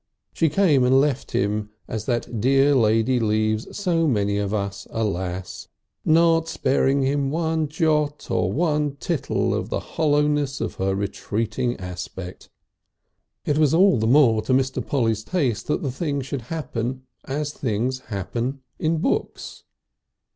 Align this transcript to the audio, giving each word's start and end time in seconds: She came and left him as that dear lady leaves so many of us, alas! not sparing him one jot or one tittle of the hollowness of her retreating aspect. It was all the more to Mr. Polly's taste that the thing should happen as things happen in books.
She 0.33 0.49
came 0.49 0.83
and 0.83 0.99
left 0.99 1.29
him 1.29 1.69
as 1.87 2.05
that 2.07 2.41
dear 2.41 2.73
lady 2.73 3.19
leaves 3.19 3.77
so 3.77 4.07
many 4.07 4.37
of 4.39 4.51
us, 4.51 4.87
alas! 4.89 5.67
not 6.03 6.47
sparing 6.47 7.03
him 7.03 7.29
one 7.29 7.67
jot 7.67 8.31
or 8.31 8.51
one 8.51 8.95
tittle 8.95 9.53
of 9.53 9.69
the 9.69 9.79
hollowness 9.79 10.59
of 10.59 10.73
her 10.81 10.95
retreating 10.95 11.79
aspect. 11.79 12.49
It 13.45 13.59
was 13.59 13.75
all 13.75 13.99
the 13.99 14.07
more 14.07 14.41
to 14.41 14.53
Mr. 14.53 14.83
Polly's 14.83 15.23
taste 15.23 15.67
that 15.67 15.83
the 15.83 15.91
thing 15.91 16.21
should 16.21 16.41
happen 16.49 17.03
as 17.25 17.53
things 17.53 17.99
happen 18.07 18.61
in 18.79 18.97
books. 18.97 19.65